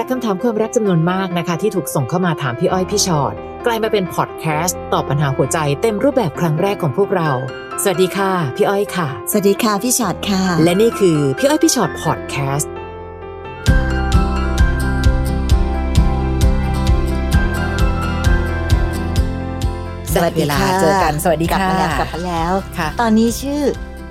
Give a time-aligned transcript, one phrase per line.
[0.00, 3.34] จากคำถามความรักจำนวนมากนะคะ ที่ถูกส่งเข้ามาถามพี่อ้อยพี่ชอ็อต
[3.66, 7.30] กลายมาเป็นพอดแคสต์ตอบปัญหาหัวใจเต็มรูปแบบครั้งแรกของพวกเรา
[7.82, 12.72] สวัสดีค่ะ พี่อ้อยค่ะ สวัสดีค่ะพี่ชอตค่ะ และนี่คือพี่อ้อยพี่ชอ็อตพอดแคสต์
[20.14, 23.62] สวัสดีค่ะเจอกันสวัสดีกลับค่ะมาแล้วกลับมาแล้วค่ะตอนนี้ชื่อ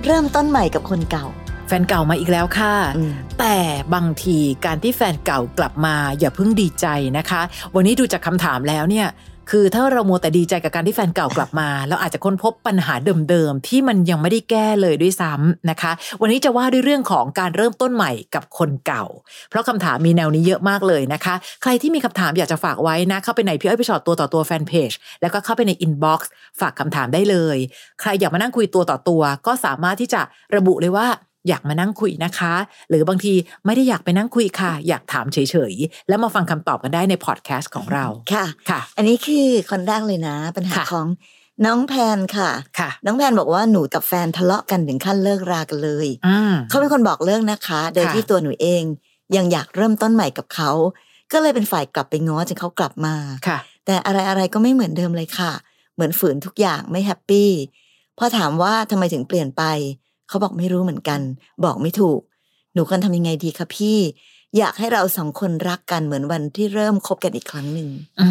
[0.04, 1.26] เริ่มต้นใหม่กับคนเก่า
[1.68, 3.56] แฟนเก่ามาอีกแล้วค่ะอืมแต่
[3.94, 6.86] บางทีการที่แฟนเก่ากลับมาอย่าเพิ่งดีใจ
[7.18, 7.42] นะคะ
[7.74, 9.06] วันนี้ดูจากคำถามแล้วเนี่ย
[9.52, 12.94] คือถ้าเราโมวแต่ดีใจกับการที่แฟนเก่ากลับมาเราอาจจะค้นพบปัญหา
[13.30, 19.04] เดิมๆ ที่มันยังไม่ได้แก้เลยด้วยซ้ำนะคะ วันนี้จะว่าด้วยเรื่องของการเริ่มต้นใหม่กับคนเก่า
[19.50, 24.90] เพราะคำถามมีแนวนี้เยอะมากเลยนะคะ ใครที่มีคำถามอยากจะฝากไว้นะ เข้าไปในพี่อ้อยพี่ชอตตัวต่อตัวแฟนเพจ
[25.20, 27.56] แล้วก็เข้าไปในอินบ็อกซ์ฝากคำถามได้เลย
[28.00, 30.20] ใครอยากมานั่งคุยตัวต่อตัว ก็สามารถที่จะ
[30.56, 31.06] ระบุเลยว่า
[31.48, 32.54] อยากมานั่งคุยนะคะ
[32.88, 33.34] หรือบางที
[33.66, 35.38] ไม่ได้อยากไปนั่งคุยค่ะ อยากถามเฉ
[35.72, 41.06] ยๆ แล้วมาฟังคำตอบกันได้ในพอดแคสต์ของเราค่ะค่ะ อันนี้คือคนแรกเลยนะ ปัญหาค่ะของ
[41.66, 48.82] น้องแพนค่ะค่ะ น้องแพนบอกว่าหนูกับแฟนทะเลาะกันถึงขั้นเลิกรากันเลยอืมเขาเป็นคนบอกเลิกนะคะ โดยค่ะที่ตัวหนูเอง
[49.36, 50.70] ยังอยากเริ่มต้นใหม่กับเขา
[51.32, 53.16] ก็เลยเป็นฝ่ายกลับไปง้อจนเขากลับมา
[53.48, 55.52] ค่ะ แต่อะไรอะไรๆก็ไม่เหมือนเดิมเลยค่ะ
[55.94, 57.50] เหมือนฝืนทุกอย่างไม่แฮปปี้
[58.18, 59.62] พอถามว่าทำไมถึงเปลี่ยนไป
[60.28, 61.20] เขาบอกไม่รู้เหมือนกัน
[61.64, 62.20] บอกไม่ถูก
[62.74, 63.98] หนูควรทำยังไงดีคะพี่
[64.58, 67.88] อยากให้เราสองคนรักกันเหมือนวันที่เริ่มคบกันอีกครั้งหนึ่ง
[68.20, 68.28] อื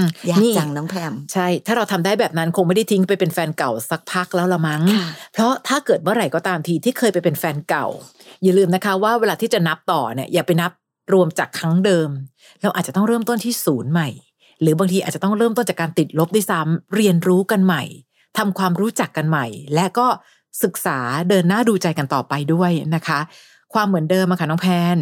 [0.00, 7.86] มยากนี่จังน้องแพม ใช่ ถ้าเราทำได้แบบนั้นคงไม่ได้ทิ้งไปเป็นแฟนเก่าสักพักแล้วละมั้งค่ะเพราะถ้าเกิดเมื่อไหร่ก็ตามทีที่เคยไปเป็นแฟนเก่า
[8.42, 10.72] อย่าลืมนะคะว่าเวลาที่จะนับต่อเนี่ยอย่าไปนับ
[11.12, 12.08] รวมจากครั้งเดิม
[12.62, 14.08] เราอาจจะต้องเริ่มต้นที่ศูนย์ใหม่
[14.60, 17.82] หรือบางทีอาจจะต้องเริ่มต้นจากการติดลบด้วยซ้ำเรียนรู้กันใหม่
[18.38, 20.06] ทำความรู้จักกันใหม่ และก็
[20.62, 23.20] ศึกษาเดินหน้าดูใจกันต่อไปด้วยนะคะ
[23.74, 24.96] ความเหมือนเดิมอะค่ะน้องแพน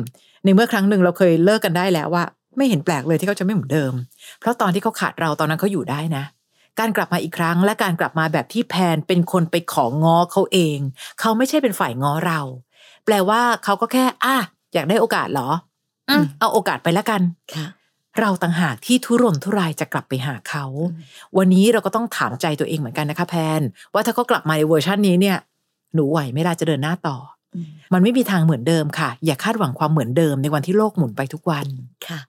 [0.44, 2.24] ในเมื่อครั้งหนึ่งเราเคยเลิกกันได้แล้วว่า
[2.56, 3.92] ไม่เห็นแปลกเลยที่เขาจะไม่เหมือนเดิม
[4.40, 6.24] เพราะตอนที่เขาขาดเราตอนนั้นเขาอยู่ได้นะ
[6.78, 10.78] การกลับมาอีกครั้ง และการกลับมาแบบที่แพนเป็นคนไปของง้อเขาเอง
[11.20, 12.40] เขาไม่ใช่เป็นฝ่ายง้อเรา
[13.04, 14.36] แปลว่าเขาก็แค่อะ
[14.74, 15.48] อยากได้โอกาสเหรอ
[16.08, 17.22] อืมเอาโอกาสไปแล้วกัน
[17.54, 17.66] ค่ะ
[18.20, 20.64] เราต่างหากที่ทุรนทุรายจะกลับไปหาเขา
[21.36, 23.60] วันนี้เราก็ต้องถามใจตัวเองเหมือนกันนะคะแพน
[23.92, 25.38] ว่าถ้าเขากลับมาในเวอร์ชันนี้เนี่ย
[25.94, 27.16] หนูไหวไหม่ล่ะจะเดินหน้าต่อ
[27.54, 31.66] อืมมันไม่มีทางเหมือนเดิมค่ะ อย่าคาดหวังความเหมือนเดิมในวันที่โลกหมุนไปทุกวัน
[32.08, 32.20] ค่ะ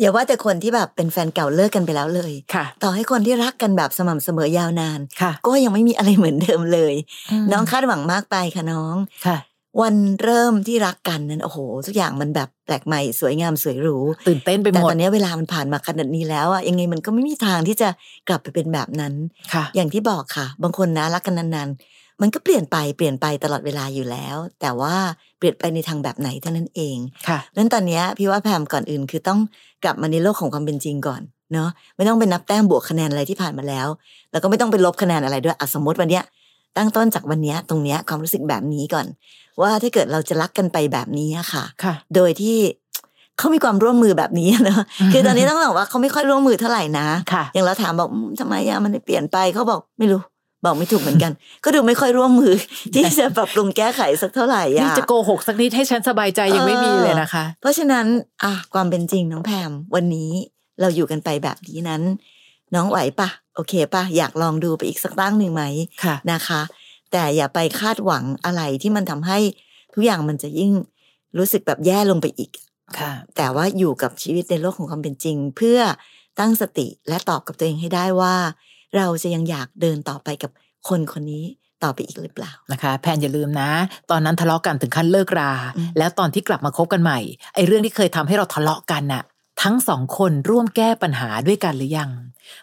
[0.00, 6.94] อย่าว่าแต่คนที่แบบเป็นแฟนเก่าเลิกกันไปแล้วเลยค่ะ ต่อให้คนที่รักกันแบบสม่ำเสมอยาวนานค่ะก็ยังไม่มีอะไรเหมือนเดิมเลย
[7.44, 9.38] มน้องคาดหวังมากไปค่ะน้องค่ะ
[9.82, 13.96] วันเริ่มที่รักกันนั้นโอ้โห ทุกอย่างมันแบบแปลกใหม่สวยงามสวยหรู
[14.28, 17.88] ตื่นเต้นไปหแต่มดตอนนี้เวลามันผ่านมาขนาดนี้แล้วอะยังไงมันก็ไม่มีทางที่จะ
[18.28, 19.14] กลับไปเป็นแบบนั้น
[19.52, 24.94] ค่ะอย่างที่บอกค่ะ บางคนนะรักกันนานๆ มันก็เปลี่ยนไปเปลี่ยนไปตลอดเวลาอยู่แล้ว แต่ว่า
[25.38, 26.96] เปลี่ยนไปในทางแบบไหนเท่านั้นเอง
[27.28, 29.40] ค่ะนั้นตอนเนี้ยพี่ว่าแพมก่อนอื่นคือต้อง
[29.84, 31.22] กลับมาในโลกของความเป็นจริงก่อน
[31.52, 33.88] เนาะไม่ต้องไปนับแต้มบวกคะแนนอะไรที่ผ่านมาแล้ว
[34.32, 36.24] แล้วก็ไม่ต้องไปลบคะแนนอะไรด้วยอะสมมติวันเนี้ย
[36.76, 39.06] ตั้งต้นจากวันเนี้ยตรงเนี้ยความรู้สึกแบบนี้ก่อน
[39.60, 42.58] ว่าถ้าเกิดเราจะรักกันไปแบบนี้อะค่ะค่ะ โดยที่
[43.38, 44.82] เขามีความร่วมมือแบบนี้เนาะ
[45.12, 50.20] คือตอนนี้ต้องบอกว่าเขาไม่ค่อยร่วมมือเท่าไหร่นะค่ะอย่างเราถามบอกอืมทำไมอะมันเปลี่ยนไปเขาบอกไม่รู้
[50.64, 51.32] บอกไม่ถูกเหมือนกัน
[51.64, 52.54] ก็ดูไม่ค่อยร่วมมือ
[52.94, 58.06] ที่จะปรับปรุงแก้ไขสักเท่าไหร่นี่อะจะโกหกสักนิดให้ฉันสบายใจยังไม่มีเลยนะคะ เพราะฉะนั้น
[58.44, 60.30] อะความเป็นจริงน้องแพมวันนี้
[60.80, 62.02] เราอยู่กันไปแบบนี้นั้น
[62.74, 65.64] น้องไหวปะโอเคปะอยากลองดูไปอีกสักตั้งหนึ่งไหม
[66.04, 66.60] ค่ะนะคะ
[67.12, 69.38] แต่อย่าไปคาดหวังอะไรที่มันทำให้
[69.94, 70.72] ทุกอย่างมันจะยิ่ง
[71.38, 72.50] รู้สึกแบบแย่ลงไปอีก
[72.98, 75.78] ค่ะ แต่ว่าอยู่กับชีวิตในโลกของความเป็นจริง เพื่อ
[76.40, 78.36] ตั้งสติและตอบกับตัวเองให้ได้ว่า
[78.96, 80.50] เราจะยังอยากเดินต่อไปกับ
[80.88, 81.44] คนคนนี้
[81.84, 83.70] ต่อไปอีกหรือเปล่านะคะ แพนอย่าลืมนะ
[84.10, 87.18] ตอนนั้นทะเลาะกันถึงขั้นเลิกราอืมแล้วตอนที่กลับมาคบกันใหม่
[87.54, 89.22] ไอ้เรื่องที่เคยทำให้เราทะเลาะกันน่ะ
[89.62, 92.10] ทั้งสองคนร่วมแก้ปัญหาด้วยกันหรือยัง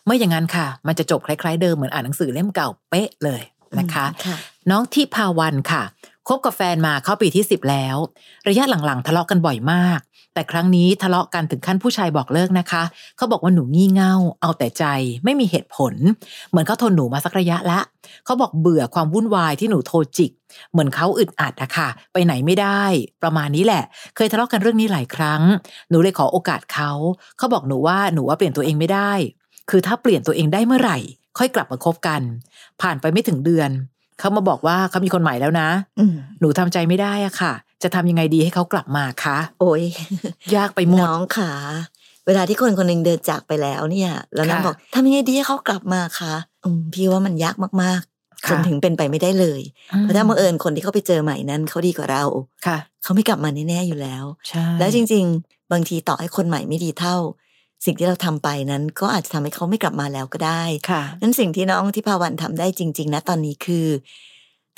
[0.06, 3.42] ไม่อย่างนั้นค่ะ มันจะจบคล้าย ๆ เดิมเหมือนอ่านหนังสือเล่มเก่าเป๊ะเลย
[3.80, 4.36] นะคะค่ะ
[4.70, 5.84] น้องที่พาวันค่ะ
[6.28, 7.98] คบกับแฟนมาเข้าปีที่สิบแล้ว
[8.50, 10.00] ระยะหลังๆ ทะเลาะกันบ่อยมาก
[10.34, 12.84] แต่ครั้งนี้ทะเลาะกันถึงขั้นผู้ชายบอกเลิกนะคะ
[13.18, 14.86] เขาบอกว่าหนูงี่เง่า เอาแต่ใจ
[15.24, 15.94] ไม่มีเหตุผล
[16.50, 17.80] เหมือนเขาทนหนูมาสักระยะละ
[18.26, 20.32] เขาบอกเบื่อความวุ่นวายที่หนูโทรจิก
[20.72, 22.84] เหมือนเขาอึดอัดอะค่ะ ไปไหนไม่ได้
[23.24, 23.84] ประมาณนี้แหละ
[24.16, 25.42] เคยทะเลาะกันเรื่องนี้หลายครั้ง
[25.90, 26.92] หนูเลยขอโอกาสเขา
[27.38, 29.12] เขาบอกหนูว่าหนูว่าเปลี่ยนตัวเองไม่ได้
[29.70, 30.98] คือถ้าเปลี่ยนตัวเองได้เมื่อไหร่
[31.38, 32.22] ค่อยกลับมาคบกัน
[32.82, 33.70] ผ่านไปไม่ถึงเดือน
[34.20, 35.70] เขามาบอกว่าเขามีคนใหม่แล้วนะ
[36.00, 39.84] อืมหนูทำใจไม่ได้อะค่ะ จะทำยังไงดีให้เขากลับมาคะ โอ้ย
[40.56, 41.54] ยากไปหมดน้องขา
[42.28, 46.34] เวลาที่คนคนหนึ่งเดินจากไปแล้วเนี่ย แล้วน้องค่ะบอกทำยังไงดีให้เขากลับมาคะ
[46.64, 49.62] อืมพี่ว่ามันยากมากๆค่ะจนถึงเป็นไปไม่ได้เลย
[50.02, 52.24] เพราะถ้าบังเอิญคนที่เขาไปเจอใหม่นั้นเขาดีกว่าเรา
[52.66, 57.18] ค่ะเขาไม่กลับมาแน่ๆอยู่แล้วใช่แล้วจริง ๆ บางทีต่อให้คนใหม่ไม่ดีเท่า
[57.86, 63.88] สิ่งที่เราทำไปนั้นก็อาจจะทำให้เขาไม่กลับมาแล้วก็ได้ค่ะนั้นสิ่งที่น้องที่พาวันทำได้จริง ๆ นะตอนนี้คือ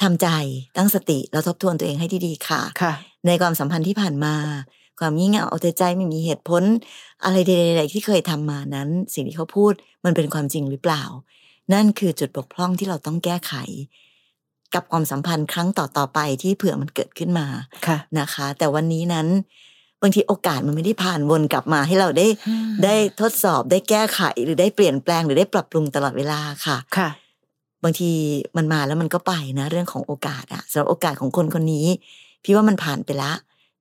[0.01, 0.28] ทำใจ
[0.78, 2.94] ตั้งสติแล้วทบทวนตัวเองให้ดีๆค่ะค่ะ
[3.25, 4.36] ในความสัมพันธ์ที่ผ่านมา
[5.00, 6.63] ความงี่เง่าเอาแต่ใจไม่มีเหตุผล
[7.24, 9.74] อะไรใดๆที่เคยทำมานั้น สิ่งที่เขาพูด
[10.06, 11.04] มันเป็นความจริงหรือเปล่า
[11.74, 13.54] นั่นคือจุดบกพร่องที่เราต้องแก้ไข
[14.74, 17.48] กับความสัมพันธ์ครั้งต่อๆไปที่เผื่อมันเกิดขึ้นมา
[17.88, 19.28] ค่ะนะคะ แต่วันนี้นั้น
[20.01, 22.28] บางทีโอกาสมันไม่ได้ผ่านวนกลับมาให้เราได้
[22.84, 27.10] ได้ทดสอบได้แก้ไขหรือได้เปลี่ยนแปลงหรือได้ปรับปรุงตลอดเวลาค่ะค่ะ
[27.83, 28.09] บางที
[28.57, 31.88] มันมาแล้วมันก็ไปนะ เรื่องของโอกาสอะสำหรับโอกาสของคนคนนี้
[32.44, 33.31] พี่ว่ามันผ่านไปละ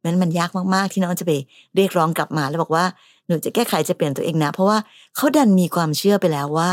[0.05, 1.33] นั้นมันยากมากๆ ที่น้องจะไป
[1.77, 2.85] เรียกร้องกลับมาแล้วบอกว่า
[3.27, 4.79] หนูจะแก้ไขจะเปลี่ยนตัวเองนะ เพราะว่า
[5.17, 6.71] เขาดันมีความเชื่อไปแล้วว่า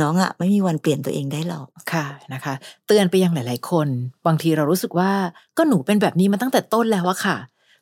[0.00, 2.54] น้องอะไม่มีวันเปลี่ยนตัวเองได้หรอกค่ะนะคะ
[2.86, 3.88] เตือนไปยังหลาย ๆ คน
[4.26, 5.10] บางทีเรารู้สึกว่า
[5.56, 7.36] ก็หนูเป็นแบบนี้มาตั้งแต่ต้นแล้วอะค่ะ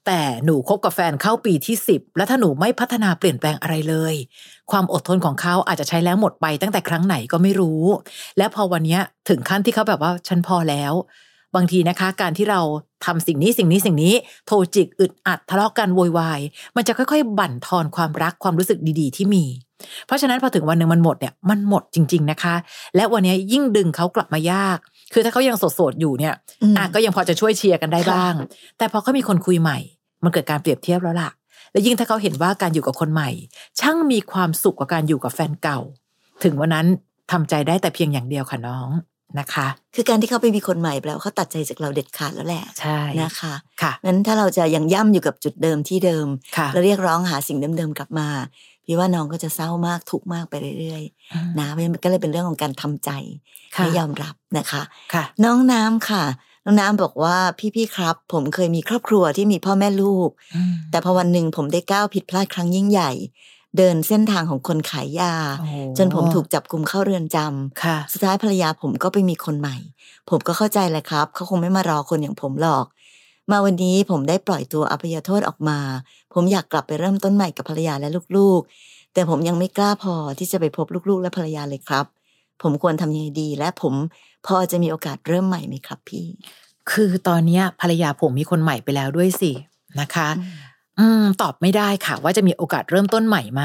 [0.07, 4.15] แต่หนูคบกับแฟนเข้าปีที่สิบแล้วถ้าหนูไม่พัฒนาเปลี่ยนแปลงอะไรเลย
[4.71, 7.83] ความอดทนของเขาอาจจะใช้แล้วหมดไปตั้งแต่ครั้งไหนก็ไม่รู้
[8.39, 8.99] และพอวันนี้
[9.29, 10.93] ถึงขั้นที่เขาแบบว่าฉันพอแล้ว
[11.57, 12.61] บางทีนะคะ การที่เรา
[13.05, 14.15] ทำสิ่งนี้สิ่งนี้สิ่งนี้
[14.47, 16.41] โทรจิกอึดอัดทะเลาะกันโวยวาย
[16.77, 19.45] มันจะค่อยๆ บั่นทอนความรักความรู้สึกดีๆ ที่มี
[20.07, 22.55] เพราะฉะนั้นพอถึงวันหนึ่งมันหมดเนี่ยมันหมดจริง ๆนะคะ
[22.97, 24.79] และวันนี้ยิ่งดึงเขากลับมายาก
[25.13, 28.35] คือถ้าเขายังโสดๆอยู่เนี่ยอืมอะก็ยังพอจะช่วยเชียร์กันได้ค่ะบ้าง
[28.79, 29.79] แต่พอเขามีคนคุยใหม่
[30.25, 31.31] มันเกิดการเปรียบเทียบแล้วล่ะ
[31.73, 33.31] และยิ่งถ้าเขาเห็นว่าการอยู่กับคนใหม่
[33.81, 35.81] ช่างมีความสุขกว่าการอยู่กับแฟนเก่า
[36.45, 36.87] ถึงวันนั้น
[37.33, 38.89] ทำใจได้แต่เพียงอย่างเดียวค่ะน้อง
[39.39, 46.27] นะคะ คือการที่เขาไปมีคนใหม่แปลว่าเขาตัดใจจากเราเด็ดขาดแล้วแหละใช่นะคะค่ะนั้นถ้าเราจะยังย่ำอยู่กับจุดเดิมที่เดิม
[46.57, 48.29] ค่ะแล้วเรียกร้องหาสิ่งเดิมๆกลับมา
[48.91, 53.11] พี่ว่าน้องก็จะเศร้ามากทุกข์มากไปเรื่อยๆนะมันก็เลยเป็นเรื่องของการทำใจ
[53.77, 54.83] ค่ะและยอมรับนะคะ
[55.15, 56.25] ค่ะ น้องน้ำค่ะ
[56.65, 57.37] น้องน้ำบอกว่า
[57.75, 63.11] พี่ๆครับ ผมเคยมีครอบครัวที่มีพ่อแม่ลูกอืมแต่พอวันหนึ่งผมได้ก้าวผิดพลาดครั้งยิ่งใหญ่
[63.77, 69.77] เดินเส้นทางของคนขายยาโอ้จนผมถูกจับกุมเข้าเรือนจำค่ะสุดท้ายภรรยาผมก็ไปมีคนใหม่
[70.31, 72.87] ผมก็เข้าใจแหละครับ เขาคงไม่มารอคนอย่างผมหรอก
[73.53, 75.79] มาวันนี้ผมได้ปล่อยตัวอภัยโทษออกมา
[76.35, 82.07] ผมอยากกลับไปเริ่มต้นใหม่กับภรรยาและลูกๆ แต่ผมยังไม่กล้าพอที่จะไปพบลูกๆ และภรรยาเลยครับ
[82.63, 83.95] ผมควรทำยังไงดี และผม
[84.47, 86.27] พอจะมีโอกาสเริ่มใหม่ไหมครับพี่
[86.91, 89.53] คือตอนเนี้ยภรรยาผมมีคนใหม่ไปแล้วด้วยสิ
[90.01, 90.29] นะคะ
[90.99, 93.63] อืมตอบไม่ได้ค่ะ ว่าจะมีโอกาสเริ่มต้นใหม่ไหม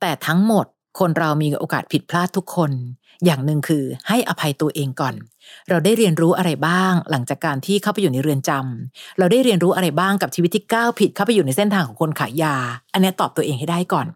[0.00, 0.66] แต่ทั้งหมด
[0.98, 2.70] คนเรามีโอกาสผิดพลาดทุกคน
[3.24, 5.14] อย่างหนึ่งคือให้อภัยตัวเองก่อน
[5.68, 12.56] เราได้เรียนรู้อะไรบ้าง หลังจากการที่เข้าไปอยู่ในเรือนจำเราได้เรียนรู้อะไรบ้างกับชีวิตที่ก้าวผิดเข้าไปอยู่ในเส้นทางของคนขายยา
[12.92, 14.06] อันนี้ตอบตัวเองให้ได้ก่อน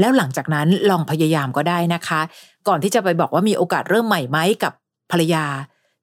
[0.00, 2.20] แล้วหลังจากนั้นลองพยายามก็ได้นะคะ
[2.68, 4.72] ก่อนที่จะไปบอกว่ามีโอกาสเริ่มใหม่ไหมกับ
[5.10, 5.44] ภรรยา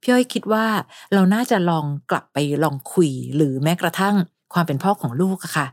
[0.01, 0.65] พี่อ้อยคิดว่า
[1.13, 4.15] เราน่าจะลองกลับไปลองคุยหรือแม้กระทั่ง
[4.53, 5.67] ความเป็นพ่อของลูกอะค่ะ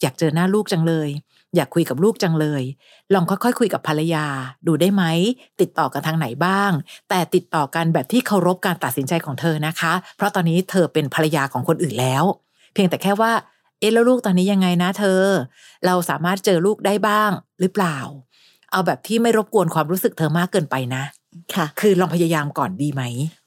[0.00, 1.08] อยากเจอหน้าลูกจังเลย
[1.56, 2.62] อยากคุยกับลูกจังเลย
[3.14, 4.26] ลองค่อยๆคุยกับภรรยา
[4.66, 5.04] ดูได้ไหม
[5.60, 6.70] ติดต่อกันทางไหนบ้าง
[7.08, 12.24] แต่ติดต่อกันแบบที่เคารพการตัดสินใจของเธอนะคะ เพราะตอนนี้เธอเป็นภรรยาของคนอื่นแล้ว
[12.72, 13.32] เพียงแต่แค่ว่า
[13.78, 15.22] เอ๊ะแล้วลูกตอนนี้ยังไงนะเธอ
[15.86, 17.98] เราสามารถเจอลูกได้บ้างหรือเปล่า
[18.72, 21.02] เอาแบบที่ไม่รบกวนความรู้สึกเธอมากเกินไปนะ
[21.54, 23.02] ค่ะ คือลองพยายามก่อนดีไหม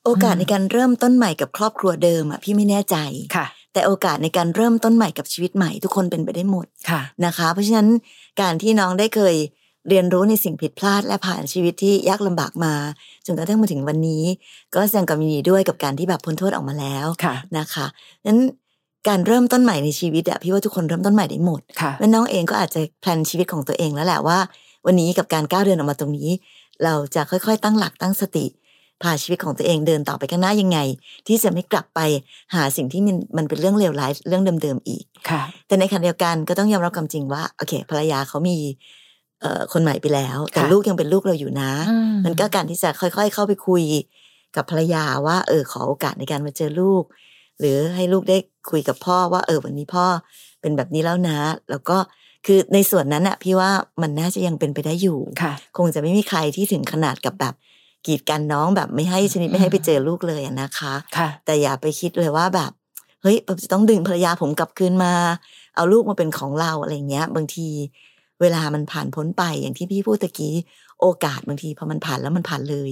[0.06, 2.96] โอกาสในการเริ่มต้นใหม่กับครอบครัวเดิมอะพี่ไม่แน่ใจ
[3.36, 3.46] ค่ะ
[3.76, 7.88] แต่โอกาสในการเริ่มต้นใหม่กับชีวิตใหม่ทุกคนเป็นไปได้หมดค่ะนะคะ เพราะฉะนั้น
[8.42, 9.36] การที่น้องได้เคย
[9.90, 12.74] เรียนรู้ในสิ่งผิดพลาดและผ่านชีวิตที่ยากลำบากมา
[13.26, 14.24] จนกระทั่งมาถึงวันนี้
[14.76, 17.86] ก็แสดงความยินดีด้วยกับการที่แบบพ้นโทษออกมาแล้วค่ะนะคะ
[18.28, 18.40] นั้น
[19.08, 24.40] การเริ่มต้นใหม่ในชีวิตอะพี่ว่าทุกคนเริ่มต้นใหม่ได้หมดค่ะแล้วน้องเองก็อาจจะแพลนชีวิตของตัวเองแล้วแหละว่า
[24.86, 26.30] วันนี้กับการก้าวเดินออกมาตรงนี้
[26.84, 28.46] เราจะค่อยๆ ตั้งหลักตั้งสติ
[29.04, 30.80] พาชีวิตของตัวเองเดินต่อไปข้างหน้ายังไง
[31.28, 32.00] ที่จะไม่กลับไป
[32.56, 38.58] หาสิ่งที่มันมันเป็นเรื่องเลวร้ายเรื่องเดิมๆอีกค่ะ แต่ในขณะเดียวกันก็ต้องยอมรับความจริงว่าโอเคภรรยาเขามี
[39.42, 43.84] เอ่อคนใหม่ไปแล้ว แต่ค่ะลูกยังเป็นลูกเราอยู่นะอืมมันก็การที่จะค่อย ๆ เข้าไปคุย
[44.56, 47.04] กับภรรยาว่าเออขอโอกาสในการมาเจอลูก
[47.60, 48.38] หรือให้ลูกได้
[48.72, 50.06] คุยกับพ่อว่า เออวันนี้พ่อ
[50.62, 51.38] เป็นแบบนี้แล้วนะ
[51.72, 51.98] แล้วก็
[52.46, 53.72] คือในส่วนนั้นอะพี่ว่า
[54.02, 57.54] มันน่าจะยังเป็นไปได้อยู่ค่ะคงจะไม่มีใครที่ถึงขนาดกับแบบ
[58.08, 62.72] กีดกันน้องแบบไม่ให้ชนิดไม่ให้ไปเจอลูกเลยอะนะคะค่ะ แต่อย่าไปคิดเลยว่าแบบ
[63.22, 65.14] เฮ้ยผมจะต้องดึงภรรยาผมกลับคืนมา
[65.76, 67.68] เอาลูกมาเป็นของเราอะไรเงี้ย บางที
[68.42, 70.56] เวลามันผ่านพ้นไปอย่างที่พี่พูดตะกี้
[71.06, 72.92] โอกาสบางทีพอมันผ่านแล้วมันผ่านเลย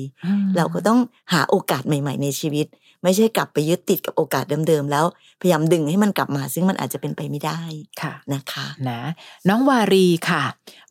[0.58, 1.00] เราก็ต้อง
[1.34, 2.68] หาโอกาสใหม่ ๆ ในชีวิต
[3.04, 5.06] ไม่ใช่กลับไปยึดติดกับโอกาสเดิมๆแล้ว
[5.42, 7.62] พยายามดึงให้มันกลับมา ซึ่งมันอาจจะเป็นไปไม่ได้
[8.02, 9.00] ค่ะนะคะนะ
[9.50, 10.44] น้องวารีค่ะ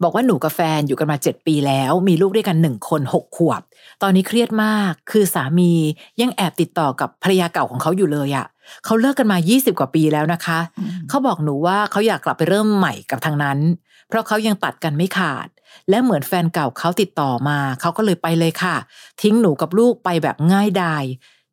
[0.02, 3.62] บอกว่าหนูกับแฟนอยู่กันมาเจ็ดปีแล้ว มีลูกด้วยกันหนึ่งคนหกขวบ
[4.02, 5.72] ตอนนี้เครียดมาก คือสามี
[6.20, 8.46] ยังแอบติดต่อกับภรรยาเก่าของเขาอยู่เลยอะ
[8.84, 10.58] เขาเลิกกันมา 20 กว่าปีแล้วนะคะ
[11.08, 13.58] เขาบอกหนูว่าเขาอยากกลับไปเริ่มใหม่กับทางนั้น
[14.12, 15.48] เพราะเขายังตัดกันไม่ขาด
[15.90, 18.76] และเหมือนแฟนเก่าเขาติดต่อมา เขาก็เลยไปเลยค่ะ
[19.22, 21.04] ทิ้งหนูกับลูกไปแบบง่ายดาย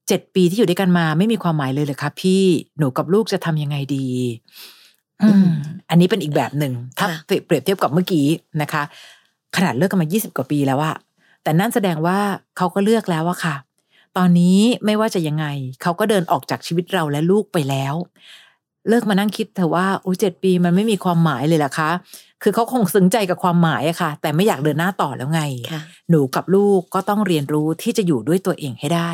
[0.07, 2.43] เจ็ดปีที่อยู่ด้วยกันมาไม่มีความหมายเลยเลยค่ะพี่
[2.77, 4.07] หนูกับลูกจะทำยังไงดี
[5.21, 5.47] อืม
[5.89, 8.27] อันนี้เป็นอีกแบบหนึ่งถ้าค่ะเปรียบเทียบกับเมื่อกี้
[8.61, 8.83] นะคะ
[9.55, 10.95] ขนาดเลิกกันมา 20 กว่าปีแล้วอะ
[11.43, 12.19] แต่นั่นแสดงว่า
[12.57, 13.55] เขาก็เลือกแล้วอะค่ะ
[14.17, 15.45] ตอนนี้ไม่ว่าจะยังไง
[15.81, 17.95] เขาก็เดินออกจากชีวิตเราและลูกไปแล้ว
[18.87, 21.89] เลิกมานั่งคิดเถอะว่าอุ้ยเจ็ดปีมันไม่มีความหมายเลยล่ะคะ
[22.43, 29.11] คือเขาคงซึ้งใจกับความหมายอะค่ะ แต่ไม่อยากเดินหน้าต่อแล้วไงค่ะหนูกับลูกก็ต้องเรียนรู้ที่จะอยู่ด้วยตัวเองให้ได้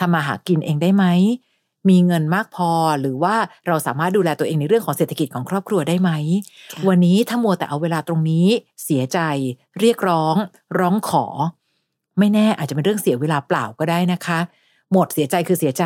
[0.00, 1.04] ทำมาหากินเองได้ไหม
[1.88, 3.34] มีเงินมากพอหรือว่า
[3.66, 6.10] เราสามารถดูแลตัวเองในเรื่องของเศรษฐกิจของครอบครัวได้ไหม
[6.72, 8.46] ค่ะวันนี้ถ้ามัวแต่เอาเวลาตรงนี้
[8.84, 9.18] เสียใจ
[9.80, 10.36] เรียกร้อง
[10.78, 11.26] ร้องขอ
[12.18, 14.38] ไม่แน่อาจจะเป็นเรื่องเสียเวลาเปล่าก็ได้นะคะ
[14.92, 15.84] หมดเสียใจคือเสียใจ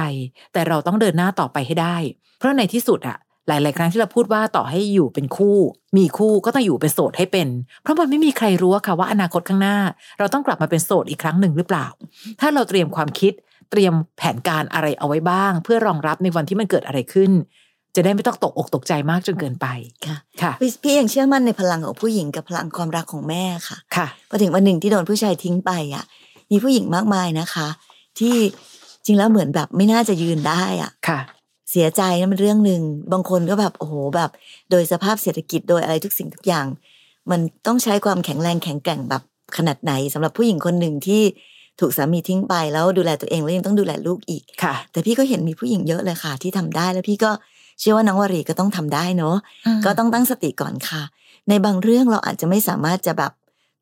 [0.53, 1.97] แต่เราต้องเดินหน้าต่อไปให้ได้
[2.39, 5.57] เพราะในที่สุดอะหลาย ๆ ครั้งที่เราพูดว่าต่อให้อยู่เป็นคู่
[5.97, 7.49] มีคู่ก็ต้องอยู่เป็นโสดให้เป็น
[7.83, 9.77] เพราะมันไม่มีใครรู้อะค่ะว่าอนาคตข้างหน้า
[10.19, 11.87] เราต้องกลับมาเป็นโสดอีกครั้งหนึ่งหรือเปล่า
[12.41, 13.33] ถ้าเราเตรียมความคิด
[13.71, 17.31] เตรียมแผนการอะไรเอาไว้บ้าง เพื่อรองรับในวันที่มันเกิดอะไรขึ้น
[17.95, 19.67] จะได้ไม่ต้องตกอกตกใจมากจนเกินไป
[20.07, 26.05] ค่ะค่ะพี่พี่ยังเชื่อมั่นในพลังของผู้หญิงกับพลังความรักของแม่ค่ะค่ะพอถึงวันหนึ่งที่โดนผู้ชายทิ้งไปอะ
[26.51, 27.69] มีผู้หญิงมากมายนะคะ
[28.19, 28.37] ที่
[29.07, 31.21] จริงแล้วเหมือนแบบไม่น่าจะยืนได้อะค่ะ
[31.71, 32.81] เสียใจนั่นเป็นเรื่องหนึ่ง
[33.13, 34.31] บางคนก็แบบโอ้โหแบบ
[34.71, 36.67] โดยสภาพเศรษฐกิจโดยอะไรทุกสิ่งทุกอย่าง
[37.31, 39.23] มันต้องใช้ความแข็งแรงแข็งแกร่งแบบ
[39.57, 41.23] ขนาดไหนสำหรับผู้หญิงคนหนึ่งที่
[41.81, 47.31] ถูกสามีทิ้งไปแล้วดูแลตัวเองแล้วยังต้องดูแลลูกอีกค่ะ แต่พี่ก็เห็นมีผู้หญิงเยอะเลยค่ะ ที่ทำได้แล้วพี่ก็
[47.81, 49.37] เชื่อว่าน้องวารีก็ต้องทำได้เนาะ
[49.85, 51.03] ก็ต้องตั้งสติก่อนค่ะ
[51.49, 53.33] ในบางเรื่องเราอาจจะไม่สามารถจะแบบ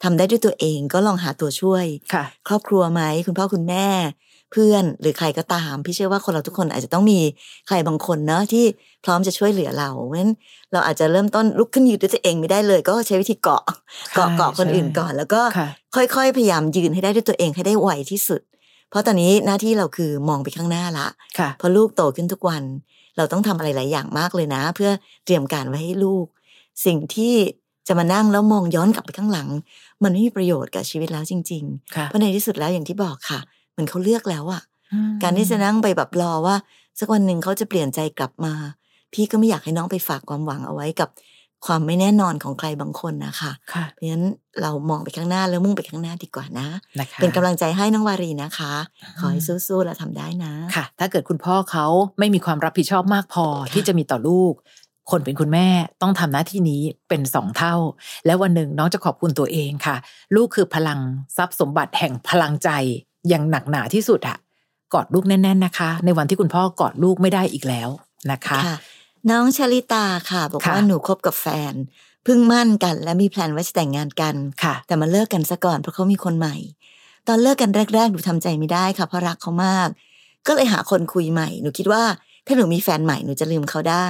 [0.02, 7.21] ทำได้ด้วยตัวเองก็ลองหาตัวช่วยค่ะครอบครัวไหมคุณพ่อคุณแม่เพื่อนหรือใครก็ตามพี่เชื่อว่าคนเราทุกคนอาจจะต้องมี
[7.69, 8.65] ใครบางคนเนาะที่
[9.05, 10.33] พร้อมจะช่วยเหลือเราเพราะฉะนั้น
[10.73, 13.63] เราอาจจะเริ่มต้นลุกขึ้นยืนด้วยตัวเองไม่ได้เลย ก็ใช้วิธีเกาะ
[14.15, 18.41] เกาะเกาะคนอื่นก่อน แล้วก็ค่ะค่อยๆ พยายามยืนให้ได้ด้วยตัวเองให้ได้ไวที่สุด
[18.91, 21.07] เพราะตอนนี้หน้าที่เราคือมองไปข้างหน้าละ
[21.39, 22.63] ค่ะพอลูกโตขึ้นทุกวัน
[23.17, 24.91] เราต้องทำอะไรหลายอย่างมากเลยนะ เพื่อ
[25.25, 26.27] เตรียมการไว้ให้ลูก
[26.87, 27.35] สิ่งที่
[27.89, 29.49] จะมานั่งแล้วมองย้อนกลับไปข้างหลัง
[30.03, 31.65] มันไม่มีประโยชน์กับชีวิตแล้วจริง
[31.97, 33.41] ค่ะๆเพราะในที่สุดแล้วอย่างที่บอกค่ะ
[33.75, 34.62] เหมือนเขาเลือกแล้วอะ
[34.93, 36.57] อืมการที่จะนั่งไปแบบรอว่า
[36.99, 38.54] สักวันหนึ่งเขาจะเปลี่ยนใจกลับมา
[39.12, 41.09] พี่ก็ไม่อยากให้น้องไปฝากความหวังเอาไว้กับ
[41.66, 44.26] ความไม่แน่นอนของใครบางคนนะคะค่ะเพราะฉะนั้น
[44.62, 46.66] เรามองไปข้างหน้าแล้วมุ่งไปข้างหน้าดีกว่านะ
[47.00, 48.73] นะคะเป็นกำลังใจให้น้องวารีนะคะ
[49.19, 51.87] ขอให้สู้ๆและทำได้นะค่ะ ถ้าเกิดคุณพ่อเขา
[52.19, 54.54] ไม่มีความรับผิดชอบมากพอที่จะมีต่อลูก
[55.11, 55.69] คนเป็นคุณแม่
[56.02, 57.75] ต้องทำหน้าที่นี้เป็นสองเท่า
[58.26, 59.97] แล้ววันหนึ่งน้องจะขอบคุณตัวเองค่ะ
[60.35, 60.99] ลูกคือพลัง
[61.37, 62.71] ทรัพย์สมบัติแห่งพลังใจ
[63.28, 64.37] อย่างหนักหนาที่สุดอะ
[64.95, 67.88] กอดลูกแน่น ๆนะคะ ในวันที่คุณพ่อกอดลูกไม่ได้อีกแล้ว
[68.33, 68.76] นะคะค่ะ
[69.31, 71.75] น้องชลิตาค่ะ บอกค่ะว่าหนูคบกับแฟน
[72.25, 76.57] เพิ่งมั่นกันและมีแพลนว่าจะแต่งงานกันค่ะ แต่มาเลิกกันซะก่อนเพราะเขามีคนใหม่
[77.28, 79.88] ตอนเลิกกันแรกๆหนูทำใจไม่ได้ค่ะเพราะรักเขามาก
[80.47, 82.02] ก็เลยหาคนคุยใหม่หนูคิดว่า
[82.47, 84.07] ถ้าหนูมีแฟนใหม่หนูจะลืมเขาได้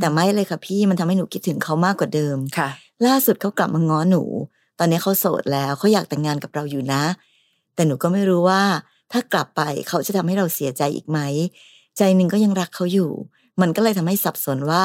[0.00, 2.68] แต่ไม่เลยค่ะพี่มันทำให้หนูคิดถึงเขามากกว่าเดิมค่ะ
[3.06, 4.22] ล่าสุดเขากลับมาง้อหนู
[4.78, 7.02] ตอนนี้เขาโสดแล้วเขาอยากแต่งงานกับเราอยู่นะ
[7.74, 8.62] แต่หนูก็ไม่รู้ว่า
[9.12, 11.18] ถ้ากลับไปเขาจะทำให้เราเสียใจอีกไหม
[11.98, 13.10] ใจหนึ่งก็ยังรักเขาอยู่
[13.60, 14.84] มันก็เลยทำให้สับสนว่า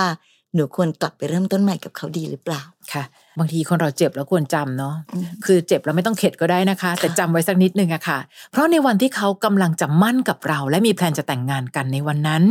[0.56, 2.62] หนูควรกลับไปเริ่มต้นใหม่กับเขาดีหรือเปล่า
[2.94, 3.04] ค่ะ
[3.40, 8.20] บางทีคนเราเจ็บแล้วควรจำเนาะอืมคือเจ็บแล้วไม่ต้องเข็ดก็ได้นะคะ แต่จำไว้สักนิดนึงอะค่ะ
[8.52, 12.44] เพราะในวันที่เขากำลังจะมั่นกับเรา และมีแพลนจะแต่งงานกันในวันนั้น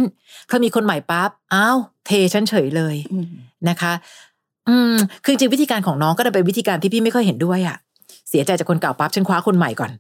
[0.49, 3.29] พอมีคนใหม่ปั๊บอ้าวเทฉันเฉยเลยอืม
[3.69, 3.93] นะคะ
[4.69, 7.77] อืมคือจริงวิธีการของน้องก็จะเป็นวิธีการที่พี่ไม่ค่อยเห็นด้วยอะ
[8.29, 9.93] เสียใจจากคนเก่าปั๊บฉันคว้าคนใหม่ก่อน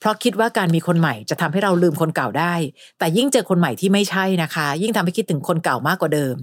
[0.00, 2.54] เพราะคิดว่าการมีคนใหม่จะทำให้เราลืมคนเก่าได้
[2.98, 6.36] แต่ยิ่งเจอคนใหม่ที่ไม่ใช่นะคะ ยิ่งทำให้คิดถึงคนเก่ามากกว่าเดิม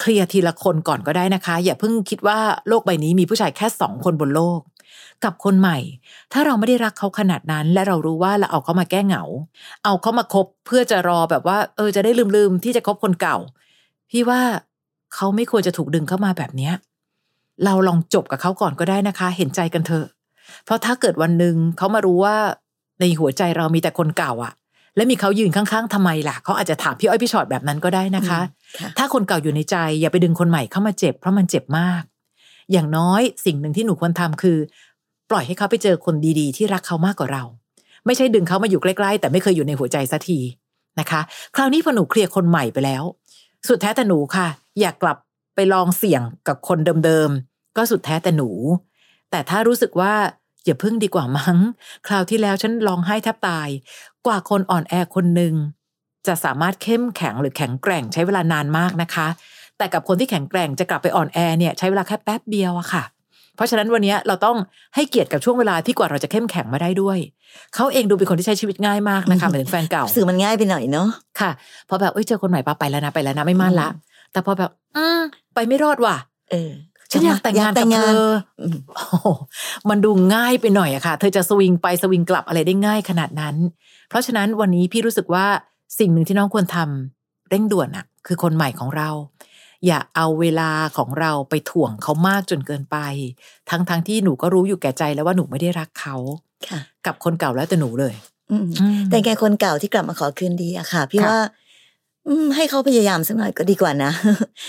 [0.00, 4.60] เคลียร์ทีละคนก่อนก็ได้นะคะ อย่าเพิ่งคิดว่าโลกใบนี้มีผู้ชายแค่สองคนบนโลก
[5.24, 5.78] กับคนใหม่
[6.32, 9.24] ถ้าเราไม่ได้รักเขาขนาดนั้น และเรารู้ว่าเราเอาเขามาแก้เหงา
[9.84, 13.36] เอาเขามาคบเพื่อจะรอแบบว่า เออจะได้ลืมๆที่จะคบคนเก่า
[14.10, 14.40] พี่ว่า
[15.14, 16.74] เขาไม่ควรจะถูกดึงเข้ามาแบบเนี้ย
[17.64, 20.06] เราลองจบกับเขาก่อนก็ได้นะคะ เห็นใจกันเถอะ
[20.64, 22.36] เพราะถ้าเกิดวันหนึ่งเขามารู้ว่า
[23.00, 24.52] ในหัวใจเรามีแต่คนเก่าอะ
[24.96, 28.40] และมีเขายืนข้างๆทำไมล่ะเขาอาจจะถามพี่อ้อยพี่ชอตแบบนั้นก็ได้นะคะ
[28.78, 32.02] ค่ะถ้าคนเก่าอยู่ในใจ อย่าไปดึงคนใหม่เข้ามาเจ็บเพราะมันเจ็บมาก
[32.72, 34.58] อย่างน้อยสิ่งหนึ่งที่หนูควรทำคือ
[35.30, 37.44] ปล่อยให้เขาไปเจอคนดีๆ ที่รักเขามากกว่าเรา
[38.06, 40.38] ไม่ใช่ดึงเขามาอยู่ใกล้ๆ แต่ไม่เคยอยู่ในหัวใจสักที
[41.00, 41.20] นะคะ
[41.54, 43.02] คราวนี้พอหนูเคลียร์คนใหม่ไปแล้ว
[43.68, 44.48] สุดแท้แต่หนูค่ะ
[44.80, 45.16] อยากกลับ
[45.54, 48.50] ไปลองเสี่ยงกับคนเดิมๆก็สุดแท้แต่หนู
[49.30, 50.14] แต่ถ้ารู้สึกว่า
[50.64, 51.58] อย่าพึ่งดีกว่ามั้ง
[52.06, 53.68] คราวที่แล้วฉันร้องไห้แทบตาย
[54.26, 55.54] กว่าคนอ่อนแอคนหนึ่ง
[56.26, 59.26] จะสามารถเข้มแข็งหรือแข็งแกร่งใช้เวลานานมากนะคะ
[59.78, 63.04] แต่กับคนที่แข็งแกร่งจะกลับไปอ่อนแอเนี่ยใช้เวลาแค่แป๊บเดียวอะค่ะ
[63.56, 64.56] เพราะฉะนั้นวันนี้เราต้อง
[64.94, 67.18] ให้เกียรติกับช่วงเวลาที่กว่าเราจะเข้มแข็งมาได้ด้วย
[67.74, 71.08] เขาเองดูเป็นคนที่ใช้ชีวิตง่ายมากนะคะเหมือนถึงแฟนเก่าสื่อมันง่ายไปหน่อยเนาะ
[71.40, 71.50] ค่ะ
[71.88, 73.88] พอแบบเอ้ยเจอคนใหม่ปาไปแล้วนะไปแล้วนะไม่มั่นละ
[74.32, 75.20] แต่พอแบบ อืม
[75.54, 76.16] ไปไม่รอดว่ะ
[76.50, 76.70] เออ
[77.12, 78.26] ฉันอยากแต่งงานกับเธอ
[78.60, 79.28] อืมโอ้โห
[79.90, 83.56] มันดูง่ายไปหน่อยอะค่ะ เธอจะสวิงไปสวิงกลับอะไรได้ง่ายขนาดนั้น
[84.08, 85.46] เพราะฉะนั้นวันนี้พี่รู้สึกว่า
[85.98, 89.10] สิ่งหนึ่งที่น้องควรทำเร่งด่วนอะคือคนใหม่ของเรา
[89.86, 92.96] อย่าเอาเวลาของเราไปถ่วงเขามากจนเกินไป
[93.70, 96.16] ทั้งทั้งที่หนูก็รู้อยู่แก่ใจแล้วว่าหนูไม่ได้รักเขา
[96.68, 98.14] ค่ะกับคนเก่าแล้วแต่หนูเลย
[98.50, 101.69] อืมอืมแต่แกคนเก่าที่กลับมาขอคืนดีอะค่ะ พี่ค่ะว่าอืม
[102.56, 104.10] ให้เขาพยายามสักหน่อยก็ดีกว่านะ